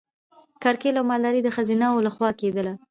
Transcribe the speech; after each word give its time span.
کرکیله 0.63 0.99
او 1.01 1.07
مالداري 1.11 1.41
د 1.43 1.49
ښځینه 1.55 1.85
وو 1.89 2.05
لخوا 2.07 2.29
کیدله. 2.41 2.73